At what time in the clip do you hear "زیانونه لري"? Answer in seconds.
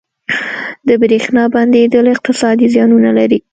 2.73-3.39